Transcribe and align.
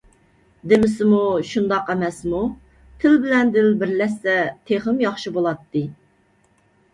دېمىسىمۇ 0.69 1.19
شۇنداق 1.49 1.91
ئەمەسمۇ، 1.93 2.39
تىل 3.03 3.19
بىلەن 3.27 3.53
دىل 3.57 3.69
بىرلەشسە 3.83 4.39
تېخىمۇ 4.71 5.05
ياخشى 5.09 5.35
بولاتتى. 5.37 5.85